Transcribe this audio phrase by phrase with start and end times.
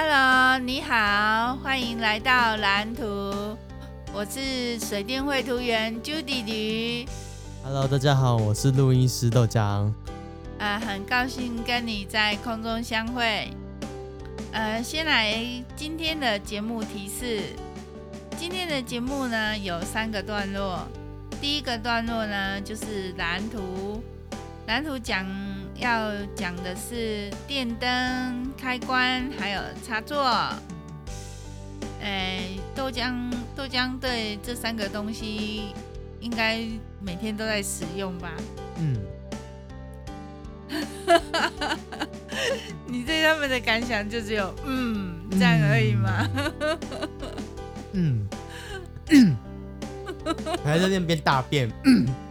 [0.00, 3.02] Hello，你好，欢迎来到蓝图。
[4.12, 7.04] 我是水电绘图员 Judy 驴。
[7.64, 9.92] Hello，大家好，我是录音师豆浆。
[10.60, 13.50] 呃，很高兴跟你在空中相会。
[14.52, 15.36] 呃，先来
[15.74, 17.42] 今天的节目提示。
[18.36, 20.86] 今天的节目呢，有三个段落。
[21.40, 24.00] 第一个段落呢，就是蓝图。
[24.68, 25.26] 蓝图讲
[25.78, 30.24] 要讲的是电灯开关还有插座。
[32.00, 33.14] 哎，豆浆
[33.56, 35.74] 豆浆对这三个东西
[36.20, 36.60] 应该
[37.00, 38.32] 每天都在使用吧？
[38.78, 38.96] 嗯。
[42.86, 46.28] 你对他们的感想就只有嗯这样而已吗？
[47.92, 48.26] 嗯。
[49.10, 49.36] 嗯。
[50.64, 51.70] 还在那边大便。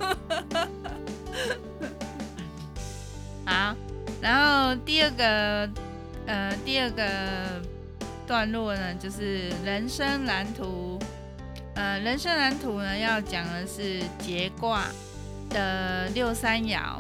[4.22, 5.70] 然后第二个
[6.26, 7.04] 呃第二个。
[8.28, 11.00] 段落呢，就是人生蓝图。
[11.76, 14.84] 呃，人生蓝图呢，要讲的是节卦
[15.50, 17.00] 的六三爻，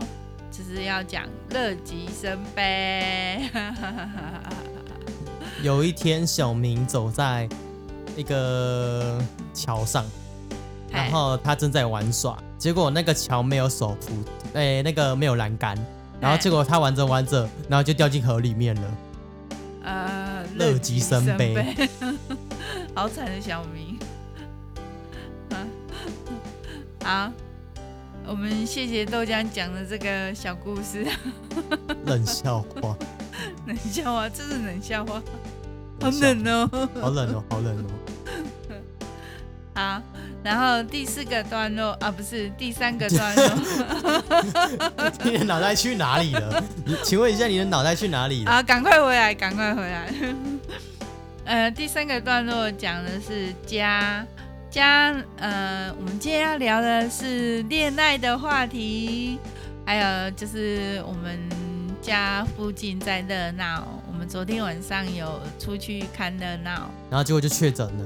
[0.49, 3.41] 就是要讲乐极生悲。
[5.61, 7.49] 有一天，小明走在
[8.15, 9.21] 一个
[9.53, 10.05] 桥上，
[10.89, 14.13] 然后他正在玩耍，结果那个桥没有手扶，
[14.53, 15.77] 哎，那个没有栏杆，
[16.19, 18.97] 然后结果他玩着玩着，然后就掉进河里面了。
[19.83, 20.37] 呃。
[20.55, 21.87] 乐极生悲，
[22.95, 23.99] 好惨的小明。
[27.03, 27.31] 好，
[28.25, 31.05] 我们谢谢豆浆讲的这个小故事。
[32.05, 32.97] 冷笑话，
[33.67, 35.21] 冷笑话，这是冷笑话。
[36.01, 37.89] 好冷哦，好冷哦， 好冷哦。
[39.75, 40.01] 好，
[40.47, 43.43] 然后第四个段落啊，不是第三个段落。
[45.25, 46.63] 你的脑袋去哪里了？
[47.03, 48.51] 请问一下，你的脑袋去哪里了？
[48.51, 50.07] 啊，赶快回来，赶快回来。
[51.43, 54.25] 呃，第三个段落讲的是家
[54.71, 59.37] 家，呃，我们今天要聊的是恋爱的话题，
[59.85, 61.37] 还有就是我们
[62.01, 68.05] 家附近在热闹，我们昨天晚上有出去看热闹，然后结果就确诊了。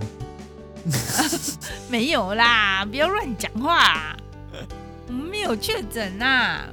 [1.90, 4.16] 没有啦，不要乱讲话。
[5.08, 6.66] 我们没有确诊呐。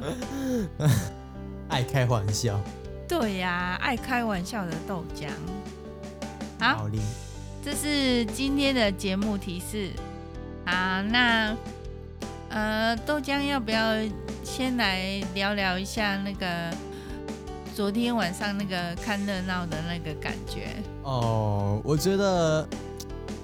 [1.69, 2.61] 爱开玩笑。
[3.09, 5.29] 对呀、啊，爱开玩笑的豆浆。
[6.61, 6.89] 好，好
[7.65, 9.91] 这是今天的节目提示。
[10.65, 11.57] 好，那
[12.49, 13.95] 呃，豆浆要不要
[14.45, 16.71] 先来聊聊一下那个
[17.75, 20.69] 昨天晚上那个看热闹的那个感觉？
[21.03, 22.67] 哦，我觉得。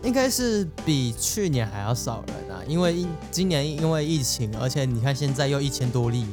[0.05, 6.27] 应该是比去年还要少人啊，因为今年因为疫情，而且你看现在又一千多例。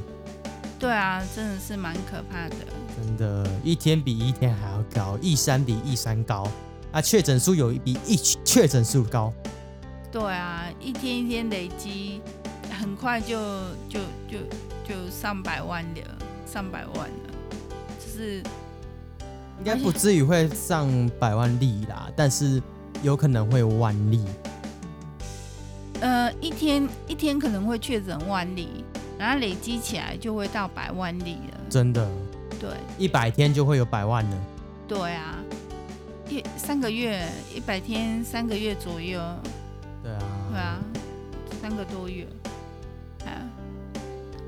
[0.78, 2.56] 对啊，真的是蛮可怕的。
[2.98, 6.46] 真的，一天比一天还要高，一山比一山高
[6.92, 7.02] 啊！
[7.02, 9.32] 确诊数有一比一确诊数高。
[10.12, 12.20] 对啊，一天一天累积，
[12.78, 13.40] 很快就
[13.88, 14.38] 就就
[14.86, 17.34] 就上百万了，上百万了，
[17.98, 18.44] 就是
[19.60, 22.62] 应该不至于会上百万例啦，但是。
[23.02, 24.24] 有可能会万例，
[26.02, 28.86] 呃，一天一天可能会确诊万例，
[29.18, 31.60] 然后累积起来就会到百万例了。
[31.68, 32.08] 真的？
[32.60, 32.70] 对，
[33.00, 34.38] 一百天就会有百万了。
[34.88, 35.36] 对啊，
[36.30, 39.20] 一三个月，一百天三个月左右。
[40.04, 40.20] 对啊。
[40.52, 40.80] 对啊，
[41.60, 42.28] 三个多月。
[43.26, 43.42] 啊，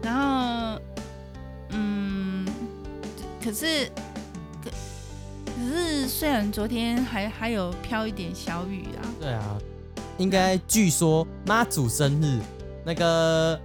[0.04, 0.80] 然后，
[1.70, 2.46] 嗯，
[3.44, 3.92] 可是。
[5.64, 9.00] 可是，虽然昨天还还有飘一点小雨啊。
[9.18, 9.58] 对啊，
[10.18, 12.40] 应该据说妈祖生日
[12.86, 13.58] 那个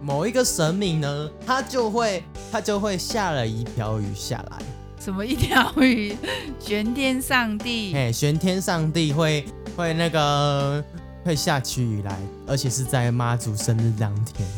[0.00, 2.22] 某一个神明呢，他就会
[2.52, 4.58] 他就会下了一条雨下来。
[5.00, 6.16] 什么一条雨？
[6.60, 7.92] 玄天上帝？
[7.96, 9.44] 哎，玄天上帝会
[9.76, 10.82] 会那个
[11.24, 12.16] 会下起雨来，
[12.46, 14.48] 而且是在妈祖生日当天。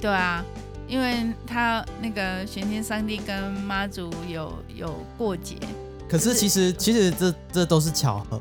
[0.00, 0.44] 对啊。
[0.88, 5.56] 因为他那个玄天上帝跟妈祖有有过节，
[6.08, 8.40] 可是其实其实这这都是巧合，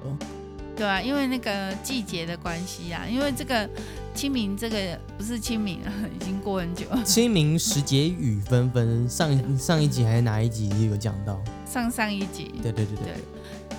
[0.78, 3.70] 对啊，因为那个季节的关系啊，因为这个
[4.16, 7.04] 清明这个不是清明啊，已经过很久了。
[7.04, 11.38] 清明时节雨纷纷，上上一集还是哪一集有讲到？
[11.66, 12.54] 上上一集。
[12.64, 13.06] 对对对对。
[13.08, 13.14] 对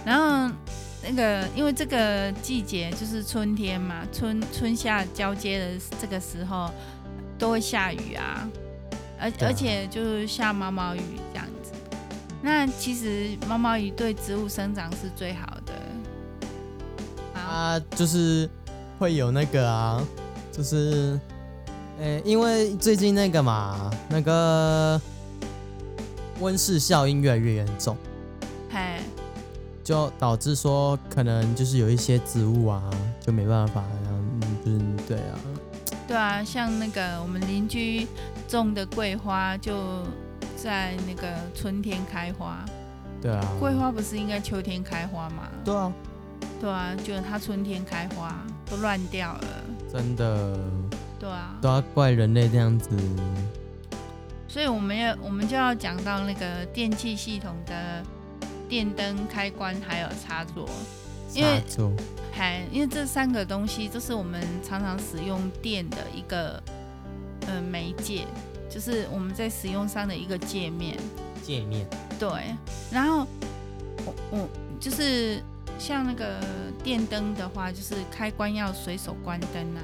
[0.05, 0.55] 然后
[1.03, 6.71] 那个因为这个季节就是春天嘛，春春夏交接的这个时候。
[7.39, 8.49] 都会下雨啊，
[9.19, 11.01] 而而且就是下毛毛雨
[11.33, 11.73] 这样子。
[12.43, 15.73] 那其实毛毛雨对植物生长是最好的。
[17.35, 18.49] 啊，就是
[18.99, 20.05] 会有那个啊，
[20.53, 21.19] 就是，
[22.01, 25.01] 诶，因为最近那个嘛，那个
[26.41, 27.97] 温室效应越来越严重。
[28.71, 28.99] 嘿，
[29.83, 32.83] 就导致说可能就是有一些植物啊
[33.21, 35.39] 就没办法，嗯，就是对啊，
[36.09, 38.07] 对啊，像那个我们邻居
[38.49, 40.03] 种的桂花，就
[40.57, 42.65] 在那个春天开花。
[43.21, 45.49] 对啊，桂花不是应该秋天开花吗？
[45.65, 45.93] 对啊，
[46.61, 48.35] 对啊，就它春天开花
[48.71, 49.49] 都乱掉了，
[49.93, 50.59] 真的。
[51.21, 52.91] 对啊，都要怪人类这样子。
[54.47, 58.03] 所以我们要，我们就要讲到那个电器系统的
[58.67, 60.67] 电灯、开关还有插座，
[61.35, 61.63] 因为
[62.71, 66.63] 因为这三个东西都是我们常常使用电的一个
[67.49, 68.27] 呃媒介，
[68.71, 70.97] 就是我们在使用上的一个界面。
[71.43, 71.85] 界面。
[72.19, 72.29] 对，
[72.93, 73.27] 然后
[74.05, 74.49] 我我
[74.79, 75.43] 就是
[75.79, 76.41] 像那个
[76.85, 79.83] 电灯的话，就是开关要随手关灯啊，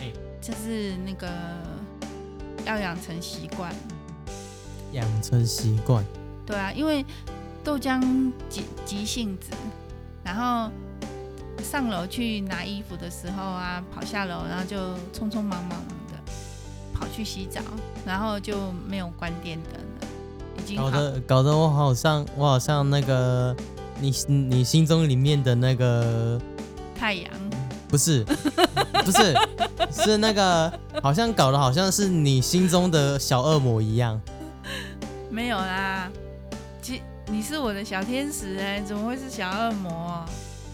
[0.00, 1.28] 欸、就是那个
[2.64, 3.74] 要养成习惯，
[4.92, 6.04] 养成习惯。
[6.46, 7.04] 对啊，因为
[7.64, 8.00] 豆浆
[8.48, 9.50] 急急性子，
[10.24, 10.70] 然后
[11.62, 14.76] 上楼去拿衣服的时候啊，跑下楼，然后就
[15.12, 15.78] 匆匆忙忙
[16.10, 16.32] 的
[16.94, 17.60] 跑去洗澡，
[18.06, 20.06] 然后就没有关电灯了，
[20.58, 20.76] 已经。
[20.76, 23.54] 搞得搞得我好像我好像那个
[24.00, 26.40] 你你心中里面的那个
[26.96, 27.30] 太阳
[27.88, 28.24] 不是
[29.04, 29.34] 不是
[29.90, 30.72] 是那个
[31.02, 34.20] 好像搞得好像是你心中的小恶魔一样。
[35.30, 36.10] 没有啦，
[36.80, 40.24] 其你是我的小天使哎、欸，怎么会是小恶魔？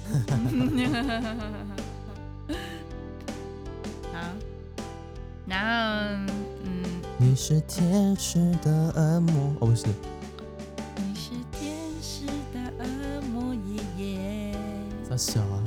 [4.13, 4.19] 好，
[5.47, 5.65] 然后。
[7.17, 9.87] 你是天使的恶魔，哦不是。
[10.97, 11.73] 你是天
[12.03, 12.85] 使的恶
[13.33, 14.53] 魔爷爷。
[15.09, 15.63] 三小啊。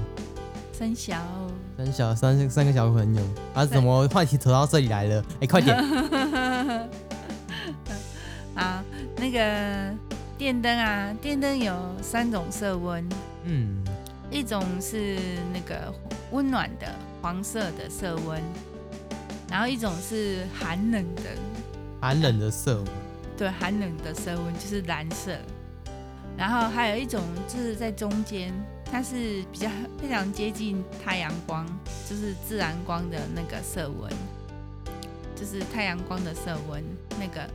[0.74, 1.16] 三小。
[1.78, 3.22] 三小三三个小朋友
[3.54, 5.24] 啊，怎么话题扯到这里来了？
[5.39, 5.78] 哎，快点。
[8.54, 8.84] 好，
[9.16, 9.95] 那个
[10.38, 13.07] 电灯啊，电灯有三种色温。
[13.45, 13.81] 嗯。
[14.29, 15.18] 一种是
[15.53, 15.94] 那个
[16.31, 16.88] 温暖的
[17.21, 18.41] 黄色的色温。
[19.50, 21.24] 然后一种是寒冷的，
[22.01, 22.85] 寒冷的色温，
[23.38, 25.31] 对，寒冷的色温就是蓝色。
[26.38, 28.53] 然后还有一种就是在中间，
[28.91, 29.69] 它是比较
[30.01, 31.65] 非常接近太阳光，
[32.09, 34.12] 就是自然光的那个色温，
[35.33, 36.83] 就是太阳光的色温，
[37.18, 37.50] 那个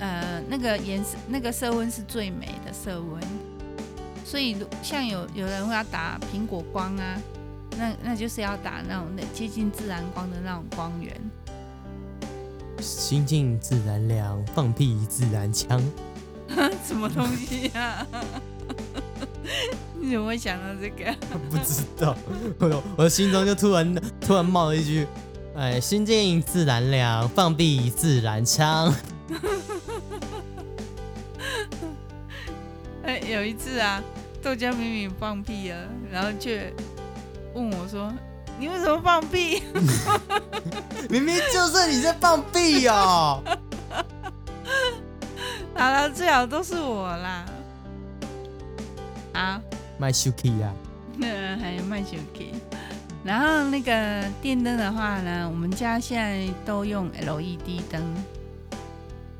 [0.00, 3.22] 呃那个颜色那个色温是最美的色温。
[4.28, 7.16] 所以像有有人会要打苹果光啊。
[7.78, 11.14] 那那就是要打那种接近自然光的那种光源。
[12.80, 15.80] 心静自然凉，放屁自然香。
[16.84, 18.04] 什么东西啊？
[20.00, 21.14] 你怎么会想到这个？
[21.50, 22.16] 不知道，
[22.58, 25.06] 我我的心中就突然突然冒了一句：
[25.54, 28.92] 哎，心静自然凉，放屁自然枪。
[33.04, 34.02] 哎，有一次啊，
[34.42, 36.72] 豆浆明明放屁了，然后却。
[37.54, 38.12] 问我说
[38.60, 39.62] ：“你为什么放屁？
[41.08, 43.42] 明明就是你在放屁哦！”
[45.74, 47.46] 好了，最好都是我啦。
[49.32, 49.60] 啊，
[49.98, 50.70] 卖手机呀？
[51.20, 52.52] 嗯， 还有卖手机。
[53.24, 58.14] 然后那个电灯的话呢，我们家现在都用 LED 灯。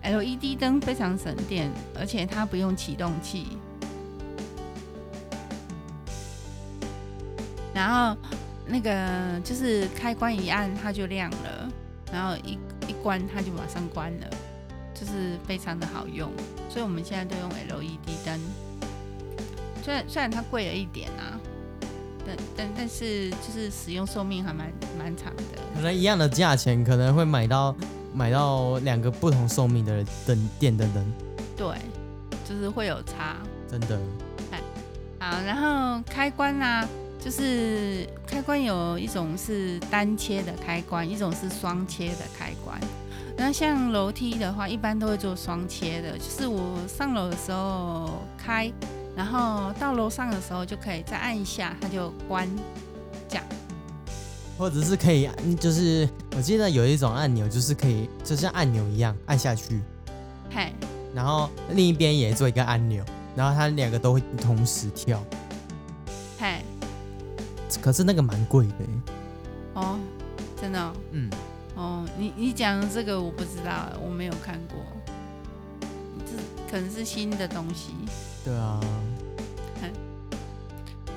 [0.03, 3.59] LED 灯非常省电，而且它不用启动器。
[7.79, 8.21] 然后
[8.67, 11.71] 那个就是开关一按它就亮了，
[12.13, 12.59] 然后一
[12.89, 14.27] 一关它就马上关了，
[14.93, 16.29] 就是非常的好用。
[16.69, 18.41] 所以我们现在都用 LED 灯，
[19.85, 21.39] 虽然虽然它贵了一点啊，
[22.27, 25.43] 但但但是就是使用寿命还蛮蛮长的。
[25.77, 27.73] 可能一样的价钱，可能会买到
[28.13, 31.13] 买到两个不同寿命的灯电灯灯。
[31.57, 31.77] 对，
[32.45, 33.37] 就是会有差，
[33.71, 33.97] 真的。
[35.21, 36.85] 好，然后开关啊。
[37.19, 42.79] 就是开关有一种是单切的开关，一种是双切的开关。
[43.37, 48.73] 那像楼梯的话，一般都会做双切的，就是我上楼的时候开，
[49.17, 52.49] 然后到楼上的时候就可以再按一下，它就关，
[53.29, 53.45] 这样。
[54.57, 59.81] 或者是可以，就是我记得有一种按钮，就是可以就像按钮一样按下去，
[60.51, 60.73] 嘿，
[61.15, 63.05] 然后另一边也做一个按钮，
[63.37, 65.48] 然后它两个都会同时跳，嘿。
[67.83, 68.73] 可是那个蛮贵的。
[69.75, 69.99] 哦，
[70.61, 71.31] 真的、哦，嗯，
[71.77, 74.79] 哦，你你讲的这个我不知道，我没有看过，
[76.27, 76.33] 这
[76.71, 77.93] 可能是新的东西。
[78.45, 78.81] 对啊，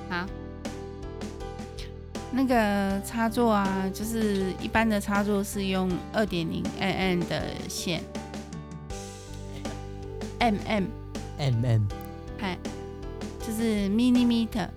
[0.09, 0.25] 好，
[2.31, 8.03] 那个插座啊，就是一般的插座是用二点零 mm 的线
[10.39, 11.81] ，mm，mm，
[12.37, 12.57] 嗨，
[13.39, 14.67] 就是 mini meter。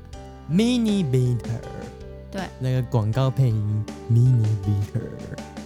[0.50, 1.60] Mini meter。
[2.30, 2.42] 对。
[2.58, 5.10] 那个广告配音 mini meter。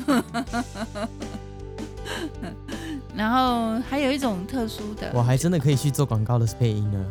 [3.15, 7.05] 然后还有一种特殊的，我还真的可以去做广告的配音呢。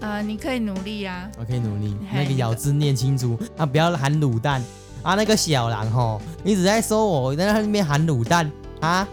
[0.00, 4.60] 呃，你可以努力啊，我可以努力，那个咬字念清楚啊，不要喊卤蛋
[5.02, 5.14] 啊。
[5.14, 9.08] 那个小狼吼，一直在说我在那边喊卤蛋啊。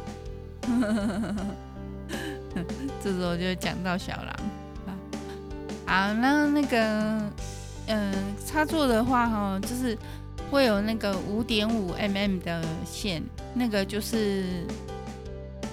[3.03, 4.35] 这时候就讲到小狼
[4.87, 4.89] 啊，
[5.85, 7.21] 好，那那个
[7.89, 8.13] 嗯、呃，
[8.45, 9.97] 插座的话哈，就是
[10.49, 13.21] 会有那个五点五 mm 的线，
[13.53, 14.65] 那个就是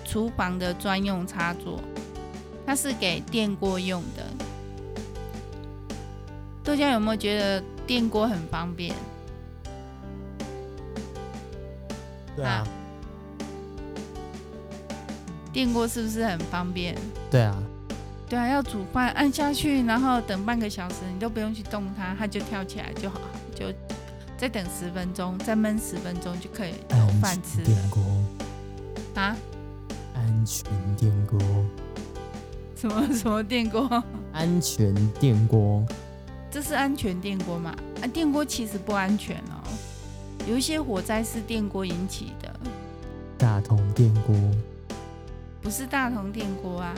[0.04, 1.78] 厨房的专用插座，
[2.66, 4.26] 它是给电锅用的。
[6.64, 8.94] 大家有没有觉得电锅很方便？
[12.34, 12.66] 对啊，啊，
[15.52, 16.96] 电锅是不是很方便？
[17.30, 17.62] 对啊，
[18.28, 23.20] 对啊，要煮饭按下去，然后等半个小时，你都不用去动它，它就跳起来就好，
[23.54, 23.66] 就
[24.36, 27.64] 再等十分钟，再焖十分钟就可以有饭吃了。
[27.64, 28.02] 电锅
[29.14, 29.36] 啊？
[30.14, 30.64] 安全
[30.96, 31.38] 电锅？
[32.74, 34.02] 什么什么电锅？
[34.34, 35.86] 安全电锅。
[36.50, 37.74] 这是安全电锅嘛？
[38.02, 39.62] 啊，电锅其实不安全哦，
[40.48, 42.52] 有一些火灾是电锅引起的。
[43.38, 44.34] 大同电锅？
[45.62, 46.94] 不是大同电锅啊，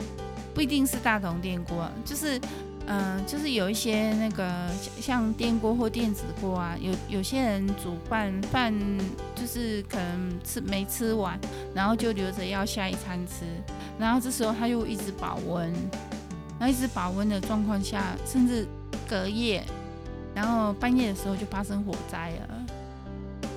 [0.53, 2.39] 不一定是大同电锅，就是，
[2.87, 4.67] 嗯、就是有一些那个
[4.99, 8.73] 像电锅或电子锅啊，有有些人煮饭饭
[9.35, 11.39] 就是可能吃没吃完，
[11.73, 13.45] 然后就留着要下一餐吃，
[13.99, 15.71] 然后这时候他又一直保温，
[16.59, 18.67] 然后一直保温的状况下，甚至。
[19.07, 19.63] 隔夜，
[20.35, 22.65] 然后半夜的时候就发生火灾了，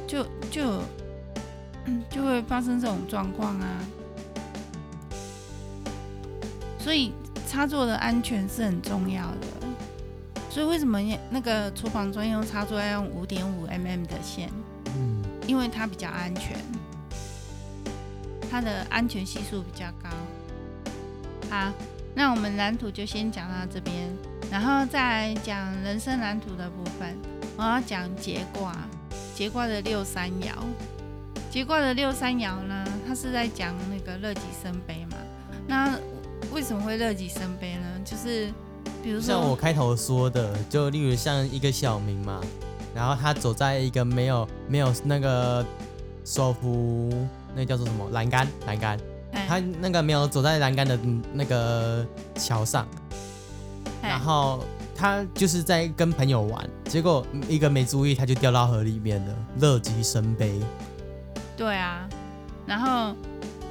[0.07, 0.81] 就就
[2.09, 3.67] 就会发生这种状况啊。
[6.83, 7.13] 所以
[7.49, 9.47] 插座的安全是很重要的。
[10.51, 10.99] 所以为什么
[11.31, 14.51] 那个厨房专用插座要用五点五 mm 的线？
[14.87, 16.57] 嗯，因为它比较安全，
[18.51, 20.11] 它的安全系数比较高。
[21.49, 21.73] 好，
[22.15, 23.95] 那我们蓝图就先讲到这边。
[24.51, 27.17] 然后再讲人生蓝图的部分，
[27.57, 28.77] 我要讲节卦，
[29.35, 30.53] 节卦的六三爻。
[31.51, 35.17] 节卦的六三爻呢，它是在讲那个乐极生悲嘛。
[35.67, 35.99] 那
[36.51, 37.87] 为什么会乐极生悲呢？
[38.05, 38.53] 就是
[39.03, 42.41] 比如说像我开头说的，就例如像一个小明嘛，
[42.95, 45.65] 然后他走在一个没有没有那个
[46.25, 47.11] 手扶，
[47.55, 48.99] 那个叫做什么栏杆栏杆，
[49.47, 50.99] 他那个没有走在栏杆的
[51.33, 52.87] 那个桥上。
[54.03, 54.65] 然后
[54.97, 60.61] 他就是在跟朋友玩，结果一个没注意，他就掉到河里面了，乐极生悲。
[61.57, 62.09] 对啊，
[62.67, 63.15] 然后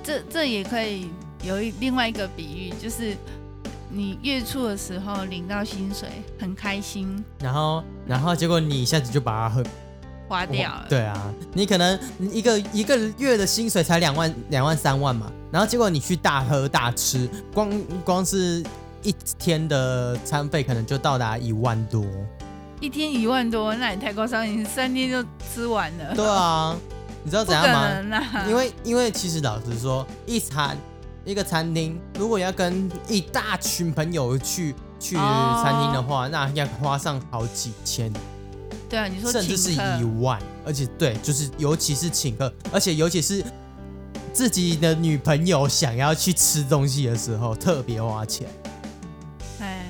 [0.04, 1.10] 这这也可以
[1.44, 3.16] 有一另外一个比喻，就是
[3.90, 9.64] 你月初的时候领到薪水，很开心，然后然后结果你一下子就把它
[10.28, 10.86] 花掉了。
[10.90, 17.72] 对啊，你可能一个一个月的薪水才两万两万三万嘛，然后结果你去大喝大吃，光
[18.04, 18.64] 光是。
[19.04, 22.06] 一天的餐费可能就到达一万多，
[22.80, 26.14] 一天一万多，那你太夸张，你三天就吃完了。
[26.14, 26.78] 对啊，
[27.24, 28.16] 你知道怎样吗？
[28.16, 30.78] 啊、因为因为其实老实说，一餐
[31.24, 38.12] 一个餐厅，如果要跟一大群朋友去去餐厅的话，哦、那要花上好几千。
[38.90, 43.44] 对啊，你说甚至是一万，而且对，就是尤其是请客，而且尤其是
[44.34, 48.48] 自己的女朋友想要去吃东西的时候，特别花钱。
[49.60, 49.86] 哎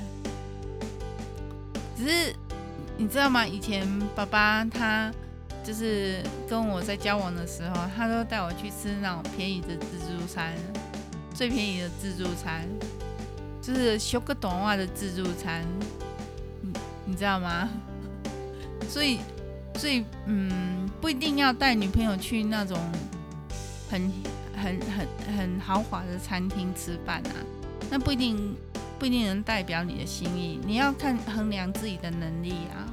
[1.97, 2.35] 只是
[2.97, 3.47] 你知道吗？
[3.47, 5.11] 以前爸爸他
[5.63, 10.53] 就是跟我在交往的时候，他都带我去吃那种便宜的自助餐，
[11.41, 12.69] 最便宜的自助餐
[13.63, 15.65] 就是修个短袜的自助餐，
[16.62, 16.71] 你
[17.03, 17.67] 你知道吗？
[18.88, 19.17] 所以
[19.74, 22.77] 所以嗯，不一定要带女朋友去那种
[23.89, 24.12] 很
[24.55, 27.33] 很很很豪华的餐厅吃饭啊，
[27.89, 28.55] 那不一定。
[29.00, 32.86] 不一定能代表你的心意，你要看衡量自己的能力啊，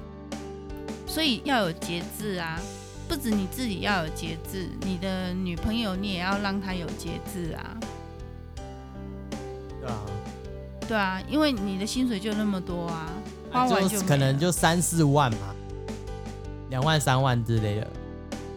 [1.06, 2.58] 所以要有节制啊，
[3.06, 7.76] 不止你自己要有节制，你的女朋友你也要让她有节制啊。
[9.88, 10.00] 对啊，
[10.88, 13.10] 对啊，因为你的薪水就那么多啊，
[13.50, 15.54] 花完就，就可能就三四万嘛，
[16.70, 17.86] 两万三万之类的。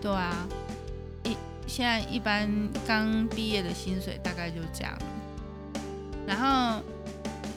[0.01, 0.47] 对啊，
[1.23, 1.35] 一
[1.67, 2.49] 现在一般
[2.85, 4.97] 刚毕业的薪水大概就这样，
[6.27, 6.81] 然后。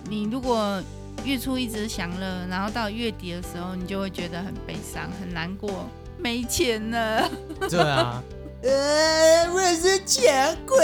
[0.06, 0.82] 你如果
[1.24, 5.88] 月初一直享乐，然后到月底的时候，你就会觉得很悲伤、很难过，
[6.18, 7.26] 没钱了。
[7.70, 8.22] 对啊，
[8.62, 10.76] 呃，我是钱鬼。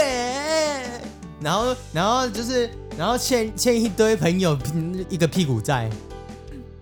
[1.39, 2.67] 然后，然后就是
[2.97, 4.57] 然后欠欠一堆朋友
[5.09, 5.89] 一个屁股债，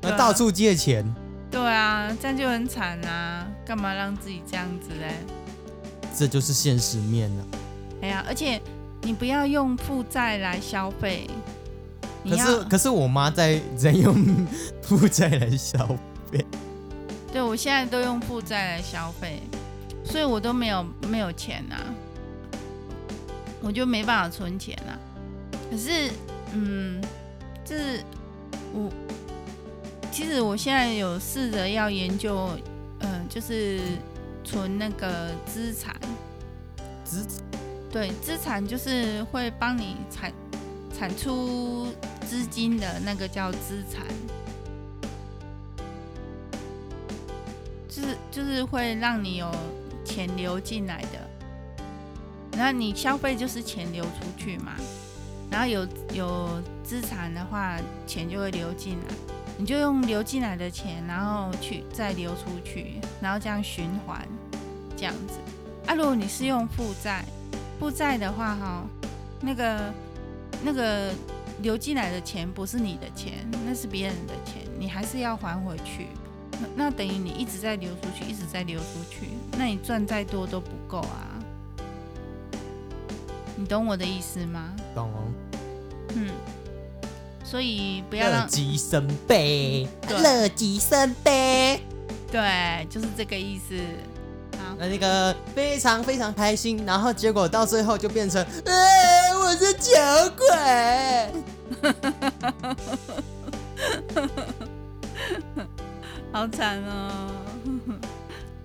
[0.02, 1.06] 那到处借钱。
[1.52, 3.48] 对啊，这样就很惨啊！
[3.66, 5.14] 干嘛让自己这样子嘞？
[6.16, 7.46] 这就是现实面了。
[8.04, 8.62] 哎呀，而且
[9.02, 11.28] 你不要用负债来消费。
[12.24, 14.46] 可是可是我妈在 在用
[14.84, 15.88] 负债来消
[16.32, 16.46] 费。
[17.34, 19.42] 对，我现在都用负债来消费，
[20.04, 21.86] 所以我都没有没有钱呐、啊，
[23.62, 25.00] 我就没办法存钱呐、啊。
[25.70, 26.10] 可是，
[26.54, 27.02] 嗯，
[27.64, 28.02] 就是
[28.74, 28.92] 我。
[30.12, 32.50] 其实我现在有试着要研究，
[33.00, 33.80] 嗯、呃，就是
[34.44, 35.96] 存那个资产。
[37.06, 37.44] 资产？
[37.92, 40.34] 对，资产就是会帮你产
[40.98, 41.88] 产出
[42.28, 44.04] 资金的那个叫资产，
[47.88, 49.50] 就是就是会让你有
[50.04, 51.30] 钱流进来的。
[52.58, 54.74] 然后你消费就是钱流出去嘛，
[55.50, 59.16] 然后有有资产的话，钱就会流进来。
[59.58, 64.26] 你就用流进来的钱，然后去再流出去，然后这样循环，
[64.96, 65.34] 这样子。
[65.86, 67.26] 啊，如果你是用负债，
[67.78, 68.86] 负债的话，哈，
[69.42, 69.94] 那个
[70.64, 71.12] 那个
[71.62, 76.08] 流进来的钱不是你的钱，那是别人的钱，你还是要还回去。
[76.76, 81.36] 那等于你一直在流出去，一直在流出去，那你赚再多都不够啊。
[83.58, 84.74] 你懂我的意思吗？
[84.96, 85.12] 懂。
[86.16, 86.30] 嗯。
[87.44, 91.82] 所以不要乐极生悲，乐极生悲，
[92.32, 93.76] 对，就是这个意思。
[94.56, 99.90] 好，那那个非常非常开心，然后结果到最后就变成，哎，我是酒
[100.38, 100.46] 鬼，
[106.32, 107.32] 好惨哦！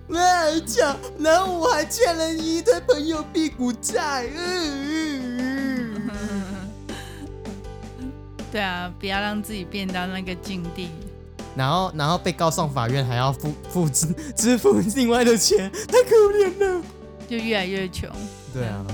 [0.07, 4.29] 我还讲，然后我还欠了一堆朋友屁股债。
[4.35, 4.94] 嗯
[8.55, 10.87] 对啊，不要让自己变到那个境地，
[11.57, 16.81] 然后然后被告上法院，还要付付支支付另外的钱，太可怜了，
[17.27, 18.09] 就越来越穷。
[18.53, 18.85] 对啊，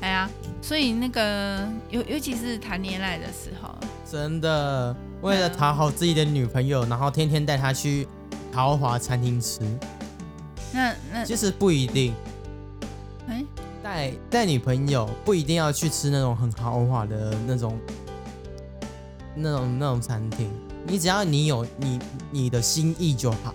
[0.00, 0.28] 哎呀，
[0.60, 3.72] 所以那个尤尤其是谈恋爱的时候，
[4.10, 8.04] 真的为了讨好自己的女朋友，然后天天带她去
[8.52, 9.60] 豪华餐厅吃。
[10.72, 12.12] 那那其实不一定，
[13.28, 13.44] 哎，
[13.80, 17.78] 带带女朋友不一定要去吃那种很豪华的那种。
[19.38, 20.50] 那种那种餐厅，
[20.86, 21.98] 你只要你有你
[22.30, 23.54] 你的心意就好。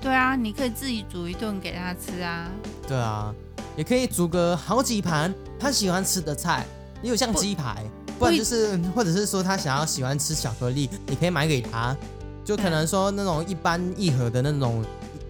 [0.00, 2.50] 对啊，你可以自己煮一顿给他吃啊。
[2.86, 3.34] 对啊，
[3.76, 6.66] 也可以煮个好几盘他喜欢吃的菜，
[7.00, 11.96] 你有像鸡排，不，不然就是或者是说他想要喜欢吃巧克力，你可以买给他，
[12.44, 14.84] 就可能说那种一般一盒的那种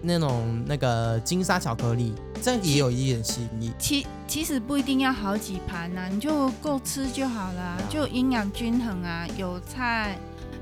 [0.05, 2.13] 那种那个金沙巧克力。
[2.41, 3.71] 这样也有一点吸引力。
[3.79, 10.15] 其其实不一定要好几盘呐、啊，你就够吃就好了、啊，就营养均衡啊，有菜，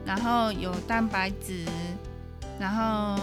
[0.05, 1.65] 然后有蛋白质，
[2.57, 3.21] 然后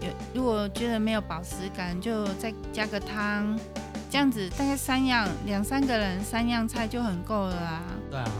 [0.00, 3.58] 有如果觉得没有饱食感，就再加个汤，
[4.08, 7.82] 这样子大概三样，两三个人三样菜就很够了啊。
[8.10, 8.30] 对啊，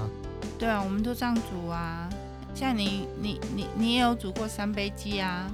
[0.61, 2.09] 对啊，我们都这样煮啊。
[2.55, 5.51] 像你你你你也有煮过三杯鸡啊？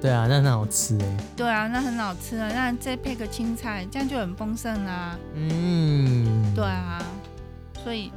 [0.00, 1.16] 对啊，那很好吃哎。
[1.36, 5.18] 对啊，那很好吃啊，那再配个青菜，这样就很丰盛啦。
[5.34, 7.02] 嗯，对啊，
[7.82, 8.12] 所以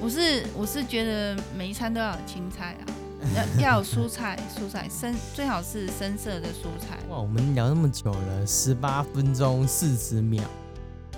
[0.00, 2.86] 我是我是觉得每一餐都要有青菜啊，
[3.34, 6.98] 要 要有蔬菜，蔬菜深最好是深色的蔬菜。
[7.08, 10.42] 哇，我们聊那么久了，十八分钟四十秒。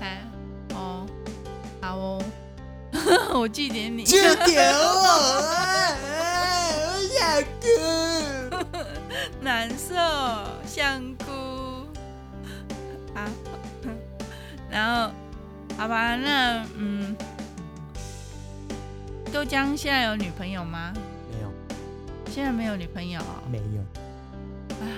[0.01, 0.21] 哎，
[0.75, 1.07] 哦，
[1.81, 2.23] 好哦，
[3.35, 4.05] 我记点你。
[4.05, 4.83] 就点我，
[6.93, 8.36] 我想哭。
[9.47, 9.95] 难受，
[10.67, 11.31] 香菇，
[13.15, 13.31] 啊，
[14.69, 15.13] 然后，
[15.79, 17.15] 好吧，那嗯，
[19.33, 20.93] 豆浆现在有女朋友吗？
[21.31, 21.53] 没有，
[22.29, 23.21] 现在没有女朋友。
[23.49, 23.85] 没有，
[24.81, 24.89] 唉，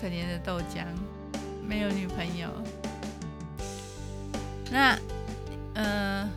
[0.00, 0.84] 可怜的豆浆，
[1.66, 2.48] 没有女朋友。
[4.70, 4.96] 那，
[5.74, 6.30] 呃，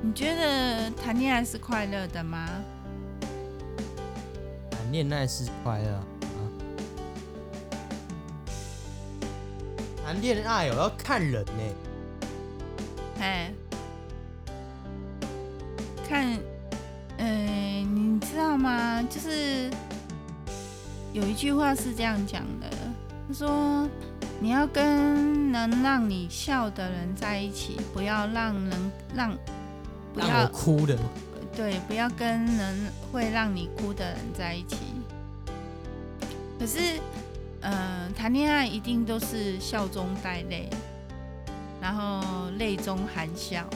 [0.00, 2.48] 你觉得谈恋爱是快乐的吗？
[4.90, 6.02] 恋爱是快乐啊！
[10.04, 11.62] 谈恋爱我要看人呢。
[13.20, 13.52] 哎，
[16.08, 16.26] 看，
[17.18, 19.02] 嗯、呃，你知道吗？
[19.02, 19.70] 就是
[21.12, 22.70] 有一句话是这样讲的，
[23.28, 23.88] 他说
[24.40, 29.36] ：“你要跟能让你笑的人在一起，不要让人让
[30.14, 30.96] 不要哭的。”
[31.58, 34.76] 对，不要跟人会让你哭的人在一起。
[36.56, 37.00] 可是，
[37.60, 40.70] 呃，谈恋爱一定都是笑中带泪，
[41.80, 43.68] 然后泪中含笑。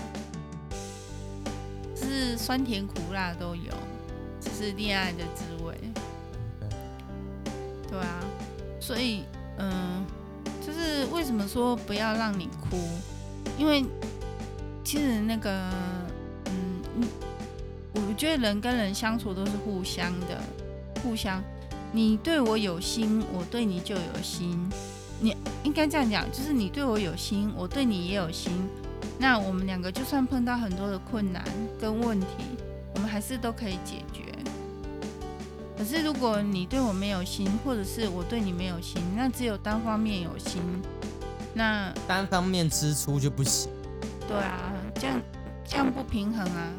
[1.93, 3.73] 就是酸甜苦辣都有，
[4.41, 5.77] 这是恋爱的滋味。
[7.91, 8.21] 对啊，
[8.79, 9.25] 所以
[9.59, 10.07] 嗯，
[10.65, 12.79] 就是为什么说不要让你哭？
[13.59, 13.85] 因为
[14.85, 15.69] 其实那个
[16.47, 17.09] 嗯，
[17.95, 20.41] 我觉得人跟人相处都是互相的，
[21.03, 21.43] 互相。
[21.93, 24.59] 你对我有心，我对你就有心。
[25.21, 28.53] 你应该这样讲，就是你对我有心，我对你也有心。
[29.19, 31.45] 那我们两个就算碰到很多的困难
[31.79, 32.27] 跟问题，
[32.95, 34.23] 我们还是都可以解决。
[35.77, 40.63] 可是如果你对我没有心，或者是我对你没有心，那只有单方面有心，
[41.53, 43.71] 那单方面支出就不行。
[44.27, 45.21] 对啊，这样
[45.65, 46.73] 这样不平衡啊。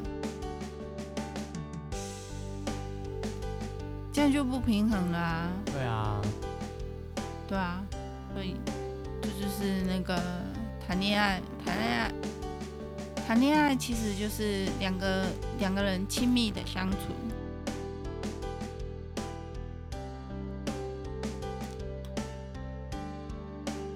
[4.13, 5.49] 这样就不平衡了啊！
[5.65, 6.21] 对啊，
[7.47, 7.81] 对啊，
[8.31, 8.55] 所以
[9.23, 10.21] 这就，就是那个
[10.87, 12.11] 谈恋爱，谈恋爱，
[13.27, 15.25] 谈恋爱其实就是两个
[15.57, 16.97] 两个人亲密的相处。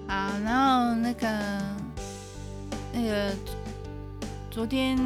[0.08, 1.28] 好，然后那个
[2.92, 3.32] 那个
[4.50, 4.98] 昨天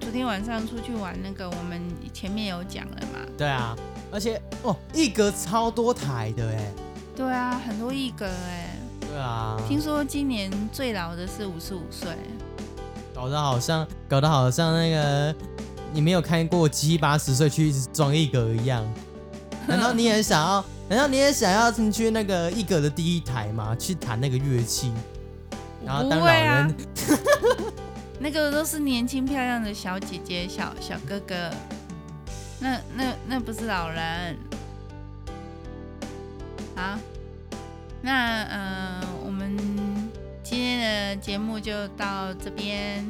[0.00, 1.82] 昨天晚上出去玩，那个我们
[2.14, 3.20] 前面有讲了嘛？
[3.36, 3.76] 对啊。
[4.10, 6.72] 而且哦，一格超多台的哎，
[7.16, 12.10] 对啊，很多一格哎，对啊，听说今年最老的是五十五岁，
[13.14, 15.34] 搞得好像搞得好像那个
[15.92, 18.86] 你没有看过七八十岁去装一格一样，
[19.66, 20.64] 难道你也想要？
[20.88, 23.76] 难道你也想要进去那个一格的第一台吗？
[23.78, 24.90] 去弹那个乐器，
[25.84, 26.48] 然后当老人？
[26.48, 26.74] 啊、
[28.18, 31.50] 那个都是年轻漂亮的小姐姐、小小哥哥。
[32.60, 34.36] 那那那不是老人，
[36.74, 36.98] 好，
[38.02, 39.56] 那嗯、呃，我们
[40.42, 43.04] 今天的节目就到这边，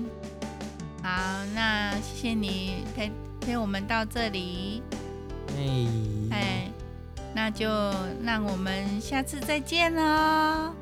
[1.03, 1.11] 好，
[1.55, 4.83] 那谢谢你陪陪我们到这里，
[5.57, 5.87] 哎，
[6.31, 6.71] 哎，
[7.35, 7.69] 那就
[8.23, 10.75] 让我们下次再见喽，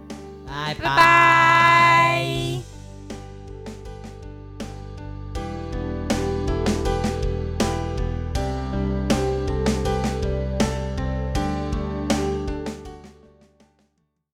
[0.47, 2.76] 拜拜。